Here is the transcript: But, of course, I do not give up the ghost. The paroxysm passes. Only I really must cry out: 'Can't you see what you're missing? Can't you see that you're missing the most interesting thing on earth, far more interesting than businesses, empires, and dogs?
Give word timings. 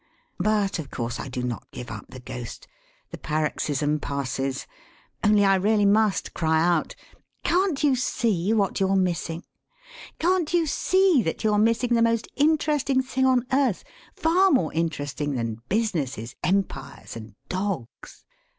But, 0.39 0.79
of 0.79 0.89
course, 0.89 1.19
I 1.19 1.27
do 1.27 1.43
not 1.43 1.69
give 1.69 1.91
up 1.91 2.07
the 2.09 2.19
ghost. 2.19 2.65
The 3.11 3.19
paroxysm 3.19 3.99
passes. 3.99 4.65
Only 5.23 5.45
I 5.45 5.53
really 5.53 5.85
must 5.85 6.33
cry 6.33 6.59
out: 6.59 6.95
'Can't 7.43 7.83
you 7.83 7.95
see 7.95 8.51
what 8.51 8.79
you're 8.79 8.95
missing? 8.95 9.43
Can't 10.17 10.55
you 10.55 10.65
see 10.65 11.21
that 11.21 11.43
you're 11.43 11.59
missing 11.59 11.93
the 11.93 12.01
most 12.01 12.27
interesting 12.35 13.03
thing 13.03 13.27
on 13.27 13.45
earth, 13.53 13.83
far 14.15 14.49
more 14.49 14.73
interesting 14.73 15.35
than 15.35 15.61
businesses, 15.69 16.33
empires, 16.43 17.15
and 17.15 17.35
dogs? 17.47 18.25